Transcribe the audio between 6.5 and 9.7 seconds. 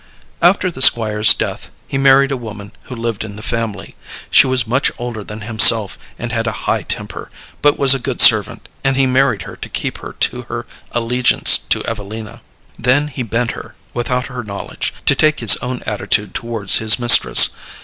high temper, but was a good servant, and he married her to